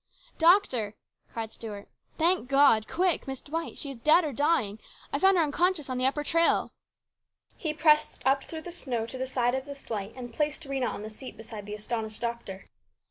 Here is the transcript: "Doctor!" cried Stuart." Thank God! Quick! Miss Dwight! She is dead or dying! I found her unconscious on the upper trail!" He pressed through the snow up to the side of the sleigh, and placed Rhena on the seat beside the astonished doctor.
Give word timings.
"Doctor!" 0.49 0.95
cried 1.31 1.51
Stuart." 1.51 1.87
Thank 2.17 2.49
God! 2.49 2.87
Quick! 2.87 3.27
Miss 3.27 3.39
Dwight! 3.39 3.77
She 3.77 3.91
is 3.91 3.97
dead 3.97 4.23
or 4.23 4.33
dying! 4.33 4.79
I 5.13 5.19
found 5.19 5.37
her 5.37 5.43
unconscious 5.43 5.91
on 5.91 5.99
the 5.99 6.07
upper 6.07 6.23
trail!" 6.23 6.71
He 7.55 7.71
pressed 7.71 8.23
through 8.23 8.61
the 8.61 8.71
snow 8.71 9.03
up 9.03 9.09
to 9.09 9.19
the 9.19 9.27
side 9.27 9.53
of 9.53 9.65
the 9.65 9.75
sleigh, 9.75 10.11
and 10.15 10.33
placed 10.33 10.63
Rhena 10.67 10.89
on 10.89 11.03
the 11.03 11.11
seat 11.11 11.37
beside 11.37 11.67
the 11.67 11.75
astonished 11.75 12.19
doctor. 12.19 12.65